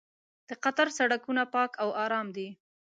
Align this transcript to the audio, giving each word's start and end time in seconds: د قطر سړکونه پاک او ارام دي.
د 0.47 0.49
قطر 0.63 0.87
سړکونه 0.97 1.43
پاک 1.53 1.71
او 1.83 1.89
ارام 2.03 2.27
دي. 2.35 2.47